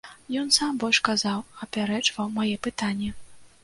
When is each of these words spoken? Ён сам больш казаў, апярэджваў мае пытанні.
Ён 0.43 0.47
сам 0.55 0.79
больш 0.85 1.01
казаў, 1.11 1.45
апярэджваў 1.69 2.37
мае 2.43 2.51
пытанні. 2.69 3.09